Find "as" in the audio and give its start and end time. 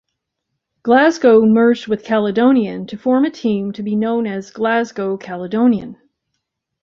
4.25-4.49